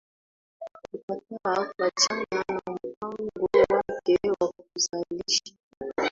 [0.91, 5.53] kukataa kuachana na mpango wake wa kuzalisha